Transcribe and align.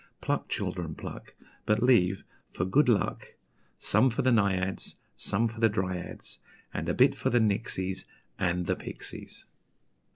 Pluck, 0.19 0.49
children, 0.49 0.95
pluck! 0.95 1.35
But 1.67 1.83
leave 1.83 2.23
for 2.49 2.65
good 2.65 2.89
luck 2.89 3.35
Some 3.77 4.09
for 4.09 4.23
the 4.23 4.31
Naïads, 4.31 4.67
And 4.95 4.95
some 5.15 5.47
for 5.47 5.59
the 5.59 5.69
Dryads, 5.69 6.39
And 6.73 6.89
a 6.89 6.95
bit 6.95 7.13
for 7.13 7.29
the 7.29 7.39
Nixies, 7.39 8.05
and 8.39 8.65
the 8.65 8.75
Pixies!'" 8.75 9.45